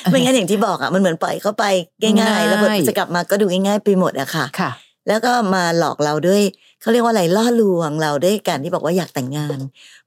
[0.10, 1.66] ไม่งั้นอย่างที่บอกอะมันเหมือนปล่อยเขาไป
[2.02, 4.72] ง่ายๆแล้วพอง่ายจะกลับมาก็ดูง่ายๆไปหมดอะค่ะค่ะ
[5.08, 6.42] แล้วก็มาหลอกเราด้วย
[6.82, 9.58] เขาเรียกว่าอะไรล่อลวงเราด้วยการที่บอกว่าอยากแต่งงาน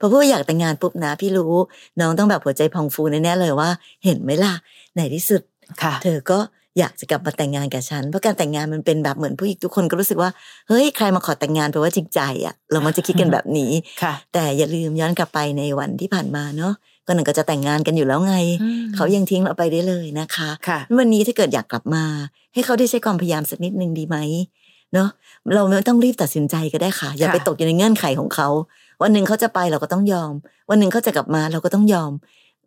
[0.00, 1.54] พอพูดว่าอยากแต่งงานปุ๊บนะ พี่รู้
[2.00, 3.70] น้องต้องแบบหัวใจพองฟูแน่ๆเลยว่า
[4.04, 4.54] เห็นไหมล่ะ
[4.94, 5.42] ไหนที่สุด
[5.82, 6.38] ค่ะเธอก็
[6.78, 10.30] อยากจะกลับมาแต่งงานกับฉัน เพราะการแต่งงานมันเป็นแบบเหมือนผู้หญิงทุกคนก็รู้สึกว่า
[10.68, 13.72] เฮ้ยใครมาขอแต่งงานแปลว่าจริงใจอะเรามันจะคิดกันแบบนี้
[14.02, 16.74] ค่ะแต่อย่าลืมย้อนกลับไปในวันที่ผ่านมาเนาะ
[17.06, 22.04] ก็หนึ่งก็จะแต่งงานกันอยู่แล้วไงอืมเขายังทิ้งเราไปได้เลยนะคะค่ะวันนี้ถ้าเกิดอยากกลับมา
[22.54, 24.16] ให้เขาได้ใช้ความพยายามสักนิดนึงดีไหม
[24.94, 25.08] เนาะ
[25.54, 28.49] เราไม่ต้องรีบตัดสินใจก็ได้ค่ะ อย่าค่ะไปตกอยู่ในเงื่อนไขของเขา
[29.02, 30.32] วันหนึ่งเขาจะไปเราก็ต้องยอม
[30.70, 32.12] วันหนึ่งเขาจะกลับมาเราก็ต้องยอม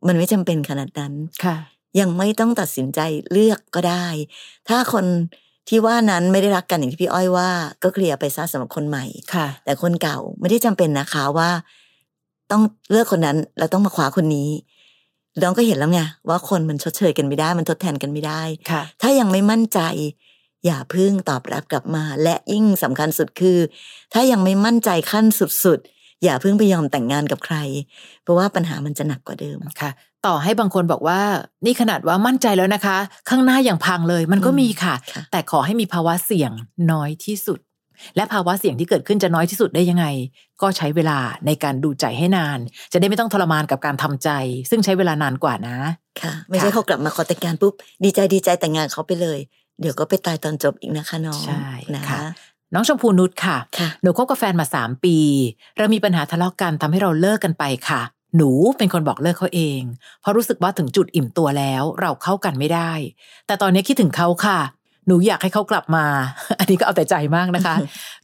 [0.08, 1.14] มันไม่จำเป็นขนาดนั้น
[1.44, 1.56] ค่ะ
[2.00, 3.00] ยังไม่ต้องตัดสินใจ
[3.32, 4.06] เลือกก็ได้
[4.70, 5.06] ถ้าคน
[5.70, 7.50] ที่ว่านั้นไม่ได้รักกันอย่างที่พี่อ้อยว่า
[7.84, 11.50] ก็เคลียร์ไปซะสำหรับคนใหม่ค่ะ แต่คนเก่าไม่ได้จำเป็นนะคะว่า
[12.52, 12.62] ต้อง
[12.92, 14.50] เลือกคนนั้นแล้วต้องมาคว้าคนนี้
[15.42, 19.80] น้องก็เห็นแล้วไงว่าคนมันชดเชยกันไม่ได้ มันทดแทนกันไม่ได้ค่ะถ้ายังไม่มั่นใจ
[20.66, 23.58] อย่าเพึ่งตอบรับกลับมา และยิ่งสำคัญสุดคือ
[24.14, 27.58] ถ้ายังไม่มั่นใจขั้นสุดๆ อย่าเพึ่งไปยอมแต่งงานกับใคร
[28.24, 29.92] เพราะว่าปัญหามันจะหนักกว่าเดิมค่ะ
[30.26, 31.22] ต่อให้บางคนบอกว่า
[31.66, 32.98] นี่ขนาดว่ามั่นใจแล้วนะคะ
[33.30, 36.52] ข้างหน้าอย่างพังเลย มันก็อืมมีค่ะค่ะ แต่ขอให้มีภาวะเสี่ยง
[36.92, 37.60] น้อยที่สุด
[38.16, 40.06] และภาวะเสี่ยงที่เกิดขึ้นจะน้อยที่สุดได้ยังไง
[40.62, 42.60] ก็ใช้เวลาในการดูใจให้นาน
[42.94, 44.30] จะได้ไม่ต้องทรมานกับการทำใจ
[44.70, 45.78] ซึ่งใช้เวลานานกว่านะ
[46.22, 49.40] ค่ะ ไม่ใช่ค่ะเขากลับมาขอแต่งงานปุ๊บดีใจดีใจแต่งงานเขาไปเลย
[49.82, 52.20] เดี๋ยวก็ไปตายตอนจบอีกนะคะน้องใช่นะค่ะ
[52.74, 55.18] น้องชมพูนุชค่ะค่ะ หนูคบกับแฟนมาสามปี
[55.78, 58.02] เรามีปัญหาทะเลาะกันทำให้เราเลิกกันไปค่ะ
[58.38, 59.82] หนูเป็นคนบอกเลิกเขาเอง
[60.22, 62.92] เพราะรู้สึกว่าถึงจุดอิ่มตัวแล้ว เราเข้ากันไม่ได้
[63.48, 64.60] แต่ตอนนี้คิดถึงเขาค่ะ
[65.08, 66.06] หนูอยากให้เขากลับมา
[66.60, 67.76] อันนี้ก็เอาแต่ใจมากนะคะ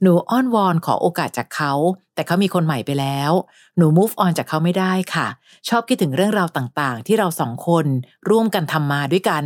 [0.02, 1.74] หนูอ้อนวอนขอโอกาสจากเขา
[2.16, 3.32] แต่เขามีคนใหม่ไปแล้ว
[3.78, 5.28] หนู move on จากเขาไม่ได้ค่ะ
[5.70, 7.86] ชอบคิดถึงเรื่องราวต่างๆ ที่เราสองคน
[8.30, 9.44] ร่วมกันทำมาด้วยกัน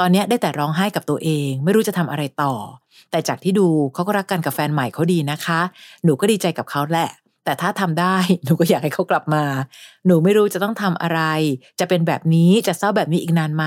[0.00, 2.54] ตอนเนี้ยได้แต่ร้องไห้กับตัวเอง ไม่รู้จะทำอะไรต่อ
[3.10, 5.60] แต่จากที่ดูเขาก็รักกันกับแฟนใหม่เขาดีนะคะ
[6.04, 7.10] หนูก็ดีใจกับเขาแหละ
[7.48, 9.44] แต่ถ้าทำได้หนูก็อยากให้เขากลับมา
[10.06, 11.20] หนูไม่รู้จะต้องทำอะไร
[11.80, 13.64] จะเป็นแบบนี้จะเศร้าแบบนี้อีกนานไหม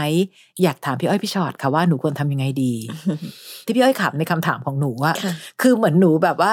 [0.64, 2.74] อยากถามพี่อ้อยพี่ชอตค่ะว่าหนูควรทำยังไงดี
[3.66, 6.52] ที่พี่อ้อยขับในคำถามของหนูว่าค่ะคือเหมือนหนูแบบว่า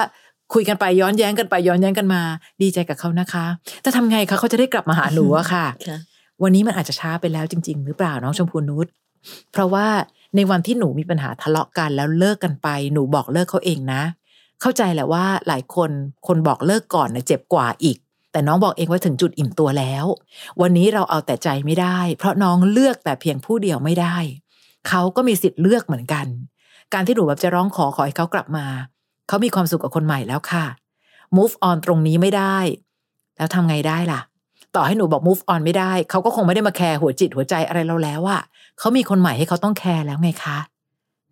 [0.53, 2.21] คุยกันไปย้อนแย้งกันไปย้อนแย้งกันมา
[2.61, 3.45] ดีใจกับเขานะคะ
[3.85, 5.97] จะทำไงคะเขาจะได้กลับมาหาหนูอะค่ะค่ะ
[6.43, 8.87] วันนี้มันอาจจะช้าไปแล้วจริง ๆ หรือเปล่าน้องชมพูนุช
[9.51, 9.87] เพราะว่า
[10.35, 14.01] ในวันที่หนูมีปัญหาทะเลาะกันแล้วเลิกกันไป หนูบอกเลิกเขาเองนะ
[14.61, 15.91] เข้าใจแหละว่าหลายคน
[16.27, 17.97] คนบอกเลิกก่อนนะเจ็บกว่าอีก
[18.31, 20.05] แต่น้องบอกเองว่าถึงจุดอิ่มตัวแล้ว
[20.61, 24.17] วันนี้เราเอาแต่ใจไม่ได้ เพราะน้องเลือกแต่เพียงผู้เดียวไม่ได้
[24.87, 26.25] เขาก็มีสิทธิ์เลือกเหมือนกัน
[26.93, 28.65] การที่หนูแบบจะร้องขอขอให้เขากลับมา
[29.27, 30.65] เขามีความสุขกับคนใหม่แล้วค่ะ
[31.37, 32.57] move on ตรงนี้ไม่ได้
[33.37, 34.21] แล้วทำไงได้ล่ะ
[34.75, 38.41] ต่อให้หนูบอก move on ไม่ได้ เขาก็คงไม่ได้มาแคร์หัวจิตหัวใจอะไรเราแล้วอะ
[38.79, 40.57] เขามีคนใหม่ให้เขาต้องแคร์แล้วไงคะ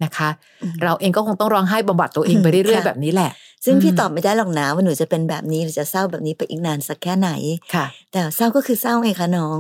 [0.04, 0.30] นะคะ
[0.64, 3.32] อืมเราเองก็คงต้องร้องไห้บำบัดตัวเองไปเรื่อยๆค่ะแบบนี้แหละ
[3.66, 7.30] ซึ่งพี่อืมตอบไม่ได้หรอกนะว่าหนูจะเป็นแบบนี้หรือจะเศร้าแบบนี้ไปอีกนานสักแค่ไหน
[7.76, 9.60] ค่ะ แต่เศร้าก็คือเศร้าไงคะน้อง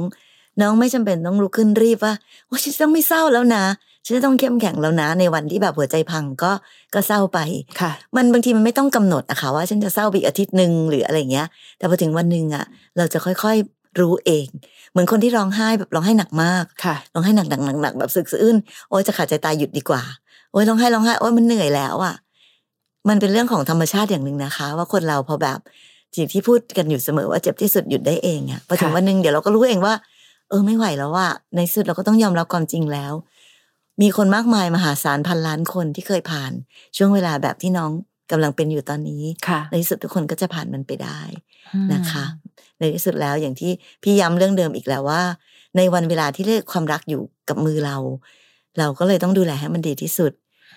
[0.61, 2.13] น้องไม่จำเป็นต้องลุกขึ้นรีบว่า
[2.47, 3.63] โอ้ฉันจะต้องไม่เศร้าแล้วนะ
[4.05, 6.51] ฉันจะต้องเข้มแข็งแล้วนะ ในวันที่แบบหัวใจพังก็
[6.93, 7.39] ก็เศร้าไป
[7.81, 11.47] ค่ะ มันบางทีมันไม่ต้องกำหนดอะค่ะว่าฉันจะเศร้าไปอีกอาทิตย์หนึ่งหรืออะไรเงี้ย
[11.77, 12.65] แต่พอถึงวันหนึ่งอะ
[12.97, 14.47] เราจะค่อยๆรู้เอง
[14.91, 18.57] เหมือนคนที่ร้องไห้แบบร้องไห้หนักมากค่ะร้องไห้หนักหนักหนักหนักแบบสึกสะอื้น
[18.89, 20.01] โอ๊ยจะขาดใจตายหยุดดีกว่า
[20.51, 22.15] โอ๊ยร้องไห้ร้องไห้โอ๊ยมันเหนื่อยแล้วอะ
[23.09, 25.59] มันเป็นเรื่องของธรรมชาติอย่างหนึ่งนะคะ ว่าคนเราพอแบบ
[26.15, 29.93] สิ่งที่พูดกันอยู่เสมอว่าเจ็บที่สุดหยุดได้เองอะพอถึงค่ะวันหนึ่งเดี๋ยวเราก็รู้เองว่า
[30.49, 33.13] เออไม่ไหวแล้วว่า ในที่สุดเราก็ต้องยอมรับความจริงแล้ว
[34.01, 36.51] มีคนมากมายมหาศาลพันล้านคนที่เคยผ่าน
[36.97, 37.91] ช่วงเวลาแบบที่น้อง
[38.31, 41.19] กำลังเป็นอยู่ตอนนี้ค่ะในที่สุดทุกคนก็จะผ่านมันไปได้
[41.73, 42.25] อืมนะคะ
[42.79, 43.71] ในที่สุดแล้วอย่างที่
[44.03, 45.21] พี่ย้ำเรื่องเดิมอีกแล้วว่า
[45.77, 47.97] ในวันเวลาที่เลือกความรักอยู่กับมือเรา
[48.79, 50.31] เราก็เลยต้องดูแลให้มันดีที่สุด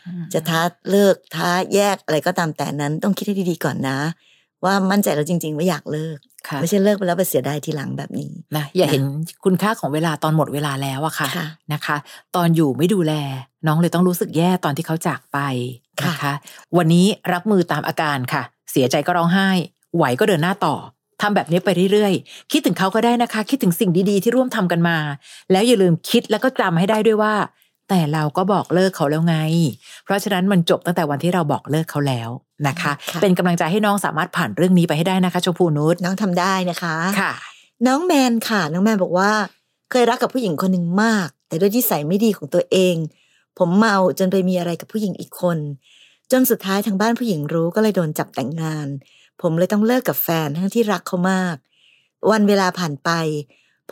[0.06, 0.60] อืมจะท้า
[0.90, 3.98] เลิกท้าแยกอะไรก็ตามแต่นั้นต้องคิดให้ดีๆก่อนนะ
[4.64, 9.02] ว่ามั่นใจแล้วจริงๆว่าอยากเลิกค่ะไม่ใช่เลิกไปแล้วไปเสียดายทีหลังแบบนี้นะอย่าเห็น
[9.44, 11.96] คุณค่าของเวลาตอนหมดเวลาแล้วอะค่ะค่ะนะคะ
[12.36, 13.12] ตอนอยู่ไม่ดูแล
[13.66, 15.38] น้องเลยต้องรู้สึกแย่ตอนที่เขาจากไป
[16.06, 16.32] นะคะ
[16.76, 19.48] วันนี้รับมือตามอาการค่ะ เสียใจก็ร้องไห้
[19.96, 20.76] ไหวก็เดินหน้าต่อ
[21.22, 24.96] ทำแบบนี้ไปเรื่อยๆ คิดถึงเขาก็ได้นะคะ คิดถึงสิ่งดีๆ ที่ร่วมทำกันมา
[25.50, 27.34] แล้วอย่าลืมคิดแล้วก็จำให้ได้ด้วยว่า
[27.90, 29.36] แต่เราก็บอกเลิกเขาแล้วไง
[30.04, 32.30] เพราะฉะนั้นมันจบตั้งแต่วันที่เราบอกเลิกเขาแล้ว
[32.68, 37.32] นะคะค่ะเป็นกำลังใจให้น้องสามารถผ่านเรื่องนี้ไปให้ได้นะคะชมพูนุชน้องทำได้นะคะค่ะ
[37.86, 39.30] น้องแมนค่ะน้องแมนบอกว่า
[39.90, 42.94] เคยรักกับผู้หญิงคนหนึ่งมาก แต่ด้วยนิสัยไม่ดีของตัวเอง
[43.58, 45.58] ผมเมาจนไปมีอะไรกับผู้หญิงอีกคน
[46.32, 48.86] จนสุดท้ายทางบ้านผู้หญิงรู้ก็เลยโดนจับแต่งงาน
[49.40, 51.56] ผมเลยต้องเลิกกับแฟนทั้งที่รักเขามาก
[52.30, 53.10] วันเวลาผ่านไป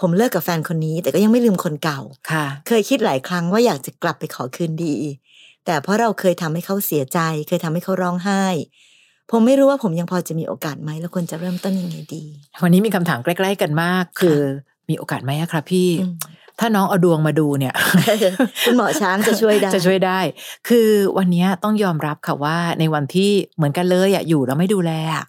[0.01, 4.97] ผมเลิกกับแฟนคนนี้ แต่ก็ยังไม่ลืมคนเก่าค่ะ เคยคิดหลายครั้งว่าอยากจะกลับไปขอคืนดี
[5.65, 8.45] แต่เพราะเราเคยทำให้เขาเสียใจ เคยทำให้เขาร้องไห้
[9.31, 12.25] ผมไม่รู้ว่าผมยังพอจะมีโอกาสไหมแล้วควรจะเริ่มต้นยังไงดี
[12.63, 14.39] วันนี้มีคำถามใกล้ๆกันมาก คือ
[14.89, 16.15] มีโอกาสไหมอะครับพี่อืม
[16.61, 17.75] ถ้าน้องเอาดวงมาดูเนี่ย
[18.65, 20.21] คุณหมอช้างจะช่วยได้จะช่วยได้
[20.69, 25.25] คือวันนี้ต้องยอมรับค่ะว่าในวันที่เหมือนกันเลยอะอยู่แล้วไม่ดูแลอะ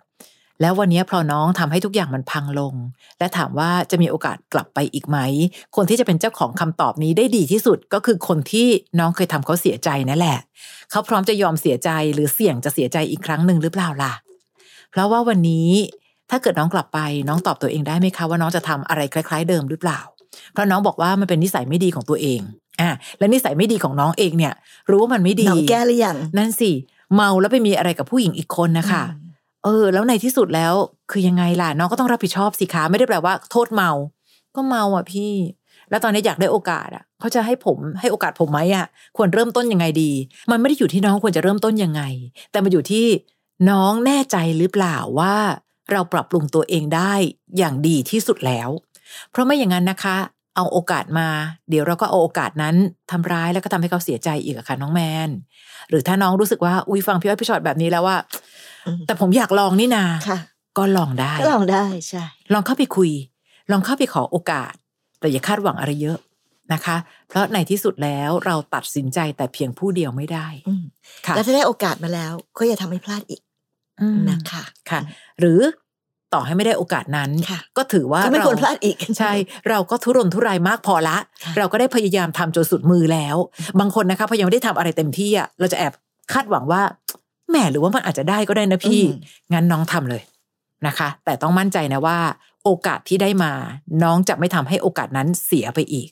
[0.62, 2.74] แล้ววันนี้พอน้องทำให้ทุกอย่างมันพังลง
[3.19, 5.17] และถามว่าจะมีโอกาสกลับไปอีกไหม
[5.76, 8.67] คนที่จะเป็นเจ้าของคำตอบนี้ได้ดีที่สุดก็คือคนที่
[9.00, 10.39] น้องเคยทำเขาเสียใจนั่นแหละ
[10.91, 14.13] เขาพร้อมจะยอมเสียใจหรือเสี่ยงจะเสียใจอีกครั้งหนึ่งหรือเปล่าล่ะ
[14.91, 15.69] เพราะว่าวันนี้
[16.30, 20.00] ถ้าเกิดน้องกลับไปน้องตอบตัวเองได้ไหมคะว่าน้องจะทำอะไรคล้าย ๆ เดิมหรือเปล่า
[20.54, 22.41] เพราะน้องบอกว่ามันเป็นนิสัยไม่ดีของตัวเอง
[22.82, 24.54] อะและนิสัยไม่ดีของน้องเองเนี่ย
[24.89, 26.72] รู้ว่ามันไม่ดีน้องแก้หรือยังนั่นสิ
[27.15, 29.28] เมาแล้วไปมีอะไรกับผู้หญิงอีกคนนะคะอืม
[29.63, 30.74] เออ แล้วในที่สุดแล้ว
[31.12, 33.91] คือยังไงล่ะน้องก็ต้องรับผิดชอบสิคะไม่ได้แปลว่าโทษเมา
[34.56, 35.34] ก็เมาอะพี่
[35.89, 38.86] แล้วตอนนี้อยากได้โอกาสอะเขาจะให้ผมให้โอกาสผมไหมอะ
[39.17, 40.12] ควรเริ่มต้นยังไงดี
[40.52, 42.02] มันไม่ได้อยู่ที่น้องควรจะเริ่มต้นยังไง
[42.52, 43.06] แต่มันอยู่ที่
[43.69, 45.36] น้องแน่ใจหรือเปล่าว่า
[45.91, 47.13] เราปรับปรุงตัวเองได้
[47.58, 48.69] อย่างดีที่สุดแล้ว
[49.32, 50.17] เพราะไม่อย่างนั้นนะคะ
[50.55, 51.27] เอาโอกาสมา
[51.69, 52.75] เดี๋ยวเราก็เอาโอกาสนั้น
[53.12, 55.29] ทำร้ายแล้วก็ทำให้เขาเสียใจอีกอะค่ะน้องแมน
[55.89, 58.17] หรือถ้าน้องรู้สึกว่าอุ้ยฟังพี่อ้อยพี่ชอตแบบนี้แล้วว่า
[58.85, 60.39] อืมแต่ผมอยากลองนี่นาค่ะ
[60.77, 63.12] ก็ลองได้ก็ลองได้ใช่ ลองเข้าไปคุย
[63.71, 64.73] ลองเข้าไปขอโอกาส
[65.19, 66.17] แต่อย่าคาดหวังอะไรเยอะ
[66.73, 70.83] นะคะ เพราะในที่สุดแล้วเราตัดสินใจแต่เพียงผู้เดียวไม่ได้อืม
[71.25, 73.41] ค่ะแล้วถ้าได้โอกาสมาแล้ว ก็อย่าทำให้พลาดอีก
[74.01, 74.99] อืมนะคะค่ะ
[75.39, 75.59] หรือ
[76.33, 79.31] ต่อให้ไม่ได้โอกาสนั้นค่ะก็ถือว่าก็ไม่ควรพลาดอีกใช่
[79.69, 83.35] เราก็ทุรนทุรายมากพอละค่ะเราก็ได้พยายามทำจนสุดมือแล้ว
[83.79, 85.93] บางคนนะคะพอยังไม่ได้ทำอะไรเต็มที่อะเราจะแอบ
[86.33, 86.81] คาดหวังว่า
[87.49, 90.21] แหมหรือว่ามันอาจจะได้ก็ได้นะพี่อืมงั้นน้องทำเลย
[90.87, 92.17] นะคะ แต่ต้องมั่นใจนะว่า
[92.63, 93.51] โอกาสที่ได้มา
[94.03, 96.09] น้องจะไม่ทำให้โอกาสนั้นเสียไปอีก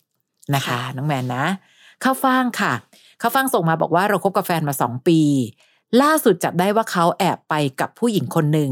[0.56, 1.46] นะคะ น้องแมนนะ
[2.04, 2.74] ข้าวฟ่างค่ะ
[3.22, 5.20] ข้าวฟ่างส่งมาบอกว่าเราคบกับแฟนมาสองปี
[6.02, 8.72] ล่าสุดจับได้ว่าเขาแอบไปกับผู้หญิงคนหนึ่ง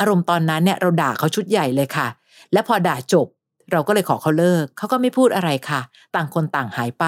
[0.00, 2.08] อารมณ์ตอนนั้นเนี่ยเราด่าเขาชุดใหญ่เลยค่ะ
[2.52, 3.26] และพอด่าจบ
[3.72, 5.80] เราก็เลยขอเขาเลิก เขาก็ไม่พูดอะไรค่ะ
[6.14, 7.04] ต่างคนต่างหายไป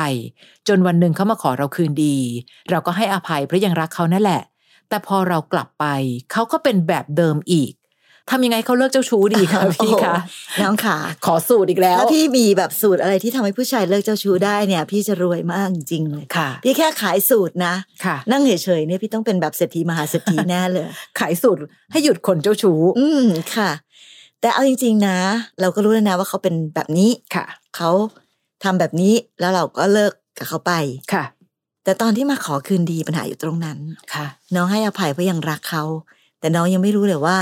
[0.68, 2.16] จนวันหนึ่งเขามาขอเราคืนดี
[2.70, 4.42] เราก็ให้อภัยเพราะยังรักเขานั่นแหละ
[4.88, 5.84] แต่พอเรากลับไป
[6.32, 7.72] เขาก็เป็นแบบเดิมอีก
[8.30, 20.86] ทำยังไงเขาเลิกเจ้าชู้ดีคะพี่คะโอ้โหน้องขาขอสูตรอีกแล้วถ้าพี่มีแบบสูตรอะไรที่ทำให้ผู้ชายเลิกเจ้าชู้ได้เนี่ย พี่จะรวยมากจริงๆเลยค่ะ พี่แค่ขายสูตรนะค่ะ นั่งเฉยๆเนี่ยพี่ต้องเป็นแบบเศรษฐีมหาเศรษฐีแน่เลย
[21.18, 21.60] ขายสูตร
[21.92, 23.70] ให้หยุดคนเจ้าชู้อืมค่ะ
[24.40, 25.18] แต่เอาจริง ๆ นะ
[25.60, 27.90] เราก็รู้แล้วนะว่าเขาเป็นแบบนี้ค่ะเขา
[28.64, 30.72] ทำแบบนี้แล้วเราก็เลิกกับเขาไป
[31.12, 31.24] ค่ะ
[31.84, 33.78] แต่ตอนที่มาขอคืนดีปัญหาอยู่ตรงนั้น
[34.14, 35.84] ค่ะ น้องให้อภัยเพราะยังรักเขา
[36.40, 37.36] แต่น้องยังไม่รู้เลยว่า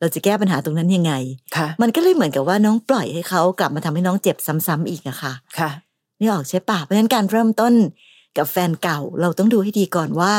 [0.00, 1.12] เราจะแก้ปัญหาตรงนั้นยังไง
[1.56, 5.70] ค่ะมันก็เลยเหมือนกับว่าน้องปล่อยให้เขากลับมาทำให้น้องเจ็บซ้ำๆอีกอะค่ะ ค่ะ
[6.20, 7.74] นี่ออกใช่ปะเพราะฉะนั้นการเริ่มต้น
[8.36, 10.34] กับแฟนเก่าเราต้องดูให้ดีก่อนว่า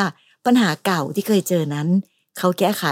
[0.45, 1.87] ปัญหาเก่าที่เคยเจอนั้น
[2.37, 2.85] เขาแก้ไข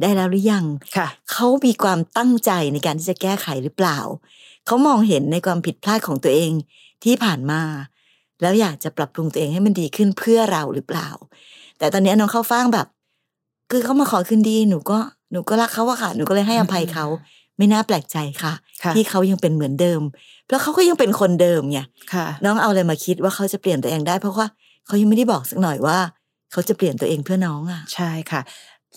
[0.00, 0.64] ได้แล้วหรือยัง
[0.96, 3.98] ค่ะเขามีความตั้งใจในการที่จะแก้ไขหรือเปล่า
[4.66, 6.52] เขามองเห็นในความผิดพลาดของตัวเอง
[7.04, 7.62] ที่ผ่านมา
[8.40, 11.08] แล้วอยากจะปรับปรุงตัวเองให้มันดีขึ้นเพื่อเราหรือเปล่า
[11.78, 12.86] แต่ตอนนี้น้องเข้าฟ่างแบบ
[13.70, 17.06] คือเขามาขอคืนดีหนูก็ห นูก็รักเขาอะค่ะ หนูก็เลยให้อภัยเขา
[17.58, 18.52] ไม่น่าแปลกใจค่ะ
[18.84, 20.00] ค่ะ ที่เขายังเป็นเหมือนเดิม
[20.46, 21.78] เพราะเขาก็ยังเป็นคนเดิมไง
[22.14, 24.46] ค่ะน้องเอาอะไรมาคิดว่าเขาจะเปลี่ยนตัวเองได้ เพราะว่า
[24.86, 25.98] เขายังไม่ได้บอกสักหน่อยว่า
[26.52, 28.40] เขาจะเปลี่ยนตัวเองเพื่อน้องอะใช่ค่ะ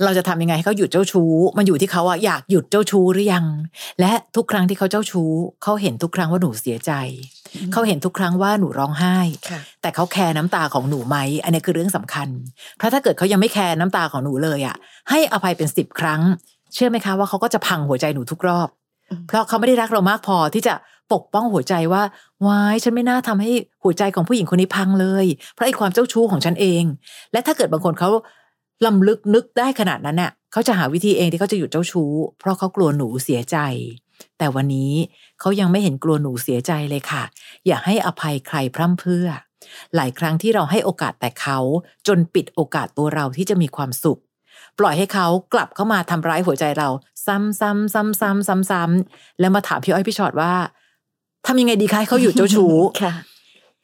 [0.04, 3.46] เราจะทำยังไงให้เขาหยุดเจ้าชู้ มันอยู่ที่เขาอะอยากหยุดเจ้าชู้หรือยัง
[4.00, 5.32] และทุกครั้งที่เขาเจ้าชู้
[5.64, 6.92] เขาเห็นทุกครั้งว่าหนูเสียใจ
[7.74, 9.18] เขาเห็นทุกครั้งว่าหนูร้องไห้
[9.50, 12.28] ค่ะแต่เขาแคร์น้ำตาของหนูไหม อันนี้คือเรื่องสำคัญ
[12.78, 14.76] เพราะถ้าเกิดเขายังไม่แคร์น้ำตาของหนูเลยอะ
[15.10, 16.22] ให้อภัยเป็นสิบครั้ง
[16.74, 18.70] เชื่อไหมคะว่าเขาก็จะพังหัวใจหนูทุกรอบ
[19.12, 20.74] อืมเพราะเขาไม่ได้รักเรามากพอที่จะ
[21.14, 22.04] ปกป้องหัวใจว่า
[22.48, 23.52] วายฉันไม่น่าทำให้
[23.84, 26.84] หัวใจของผู้หญิงคนนี้พังเลย เพราะไอ้ความเจ้าชู้ของฉันเอง
[27.32, 28.10] และถ้าเกิดบางคนเขา
[28.86, 33.58] ลำลึกนึกได้ขนาดนั้นเนี่ยเขาจะหาวิธีเองที่เขาจะหยุดเจ้าชู้ เพราะเขากลัวหนูเสียใจ
[34.38, 34.94] แต่วันนี้
[35.40, 37.24] เขายังไม่เห็นกลัวหนูเสียใจเลยค่ะ
[37.68, 39.28] อย่าให้อภัยใครพร่ำเพรื่อ
[39.96, 41.60] หลายครั้งที่เราให้โอกาสแต่เขา
[42.08, 44.20] จนปิดโอกาสตัวเราที่จะมีความสุข
[44.80, 46.90] ปล่อยให้เขากลับเข้ามาทำร้ายหัวใจเรา
[47.26, 50.52] ซ้ำซ้ำซ้ำซ้ำซ้ำซ้ำแล้วมาถามพี่อ้อยพี่ชอดว่า
[51.48, 53.14] ทำยังไงดีคะให้เขาหยุดเจ้าชู้ค่ะ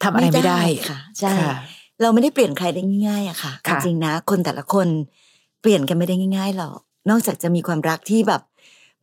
[0.02, 1.54] ทำอะไรไม่ได้ค่ะใช่ค่ะ
[2.02, 4.88] เราไม่ได้เปลี่ยนใครได้ง่ายๆอะค่ะค่ะจริงๆนะ คนแต่ละคน
[5.60, 6.78] เปลี่ยนกันไม่ได้ง่ายๆหรอก
[7.10, 8.42] นอกจากจะมีความรักที่แบบ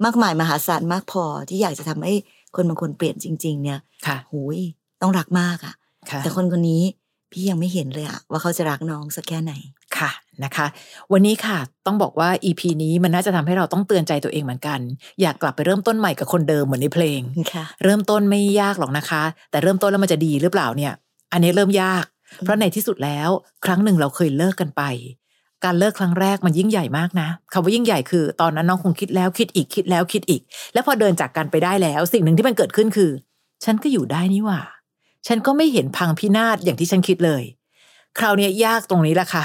[0.05, 2.13] มากมายมหาศาลมากพอที่อยากจะทำให้
[2.55, 4.59] คนบางคนเปลี่ยนจริง ๆ เนี่ยค่ะหูย
[5.01, 5.75] ต้องรักมากอะ
[6.11, 6.83] ค่ะ แต่คนคนนี้
[7.31, 9.53] พี่ยังไม่เห็นเลยอะว่าเขาจะรักน้องสักแค่ไหน
[9.97, 10.11] ค่ะ
[10.43, 10.67] นะคะ
[11.11, 14.79] วันนี้ค่ะต้องบอกว่า EP นี้มันน่าจะทำให้เราต้องเตือนใจตัวเองเหมือนกัน
[15.21, 17.21] อยากกลับไปเริ่มต้นใหม่กับคนเดิมเหมือนในเพลง
[17.53, 20.93] ค่ะเริ่มต้นไม่ยากหรอกนะคะ แต่เริ่มต้นแล้วมันจะดีหรือเปล่าเนี่ย
[21.31, 22.05] อันนี้เริ่มยาก
[22.41, 23.29] เพราะในที่สุดแล้ว
[23.65, 24.83] ครั้งหนึ่งเราเคยเลิกกันไป
[25.63, 30.41] การเลิกครั้งแรกมันยิ่งใหญ่มากนะคำว่ายิ่งใหญ่คือ ตอนนั้นน้องคงคิดแล้วคิดอีกคิดแล้วคิดอีก
[30.73, 33.11] แล้วพอเดินจากกันไปได้แล้ว สิ่งหนึ่งที่มันเกิดขึ้นคือ
[33.63, 34.61] ฉันก็อยู่ได้นี่หว่า
[35.27, 37.43] ฉันก็ไม่เห็นพังพินาศอย่างที่ฉันคิดเลย
[38.17, 39.43] คราวนี้ยยากตรงนี้แหละค่ะ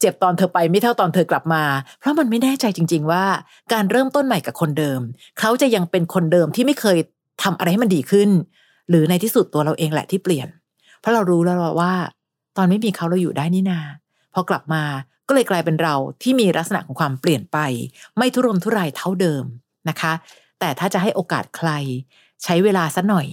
[0.00, 1.62] เจ็บตอนเธอไปไม่เท่าตอนเธอกลับมา
[1.98, 3.24] เพราะมันไม่แน่ใจจริง ๆ ว่า
[3.72, 5.00] การเริ่มต้นใหม่กับคนเดิม
[5.40, 6.98] เขาจะยังเป็นคนเดิมที่ไม่เคย
[7.42, 8.30] ทำอะไรให้มันดีขึ้น
[8.88, 10.48] หรือในที่สุดตัวเราเองแหละที่เปลี่ยน
[11.00, 11.92] เพราะเรารู้แล้วว่า
[12.56, 13.80] ตอนไม่มีเขาเราอยู่ได้นี่นา
[14.34, 14.82] พอกลับมา
[15.28, 17.58] ก็เลยกลายเป็นเราที่มีลักษณะของความเปลี่ยนไป
[18.18, 19.44] ไม่ทุรนทุรายเท่าเดิม
[19.88, 20.12] นะคะ
[20.60, 21.70] แต่ถ้าจะให้โอกาสใคร
[22.44, 23.26] ใช้เวลาสักหน่อย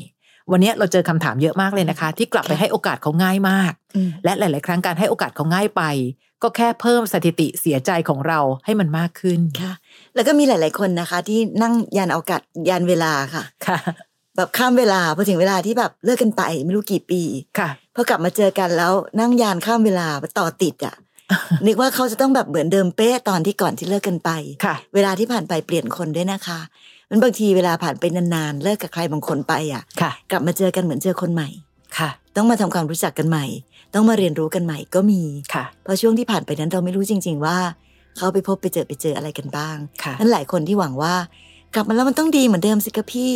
[0.51, 5.83] วันนี้เราเจอคำถามเยอะมากเลยนะคะ ที่กลับไปให้โอกาสเขาง่ายมากอืมและหลาย ๆ ครั้งการให้โอกาสเขาง่ายไป
[6.43, 9.73] ก็แค่เพิ่มสถิติเสียใจของเราให้มันมากขึ้นค่ะ
[10.15, 13.77] แล้วก็มีหลาย ๆ คนนะคะ ที่นั่งยานอวกาศยานเวลาค่ะค่ะ
[14.35, 17.21] แบบข้ามเวลาพอถึงเวลาที่แบบเลิกกันไปไม่รู้กี่ปี
[17.59, 17.69] ค่ะ
[17.99, 20.07] พอกลับมาเจอกันแล้วนั่งยานข้ามเวลา
[20.39, 20.95] ต่อติดอะ
[21.65, 24.29] นึกว่าเขาจะต้องแบบเหมือนเดิมเป๊ะตอนที่ก่อนที่เลิกกันไป
[24.65, 26.59] ค่ะเวลาที่ผ่านไปเปลี่ยนคนด้วยนะคะ
[27.09, 31.49] มันบางทีเวลาผ่านไปนานๆเลิกกับใครบางคนไปอะค่ะกลับมาเจอกันเหมือนเจอคนใหม่
[31.97, 33.45] ค่ะ ต้องมาทำความรู้จักกันใหม่
[33.93, 35.21] ต้องมาเรียนรู้กันใหม่ก็มี
[35.53, 37.57] ค่ะ เพราะช่วงที่ผ่านไปนั้นเราไม่รู้จริง ๆ ว่า
[38.17, 41.15] เขาไปพบไปเจอไปเจออะไรกันบ้างค่ะนั้นหลายคนที่หวังว่า
[41.75, 43.33] กลับมาแล้วมันต้องดีเหมือนเดิมสิคะพี่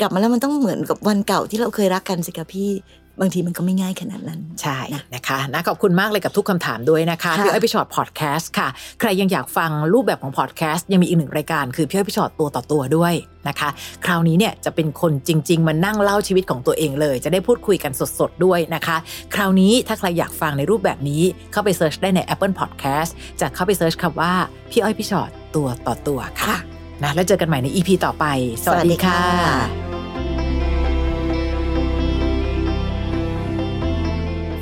[0.00, 2.70] กลับมาแล้วมันต้องเหมือนกับวันเก่าที่เราเคยรักกันสิคะพี่
[3.20, 8.68] บางทีมันก็ไม่ง่ายขนาดนั้น ใช่นะนะคะนะขอบคุณมากเลยกับทุกคำถามด้วยนะคะค่ะพี่อ้อยพี่ฉอดพอดแคสต์ค่ะ
[9.00, 13.14] ใครยังอยากฟังรูปแบบของพอดแคสต์ยังมีอีกหนึ่งรายการคือพี่อ้อยพี่ฉอดตัวต่อตัวด้วย
[13.48, 13.68] นะคะ
[14.04, 18.96] คราวนี้เนี่ยจะเป็นคนจริง ๆ มานั่งเล่าชีวิตของตัวเองเลย จะได้พูดคุยกันสดๆด้วยนะคะ
[19.34, 24.32] คราวนี้ถ้าใครอยากฟังในรูปแบบนี้เข้าไป search ได้ใน Apple Podcast จะเข้าไป search คำว่า
[24.70, 26.58] พี่อ้อยพี่ฉอดตัวต่อตัวค่ะค่ะ
[27.02, 28.24] นะแล้วเจอกันใหม่ใน EP ต่อไป
[28.64, 30.05] สวัสดีค่ะ